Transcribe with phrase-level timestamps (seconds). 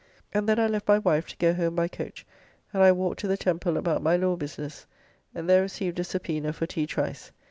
[0.33, 2.25] And then I left my wife to go home by coach,
[2.73, 4.87] and I walked to the Temple about my law business,
[5.35, 6.87] and there received a subpoena for T.
[6.87, 7.31] Trice.